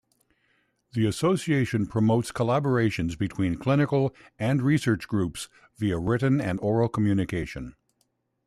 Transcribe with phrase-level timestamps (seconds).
[0.93, 7.75] The Association promotes collaborations between clinical and research groups via written and oral communication.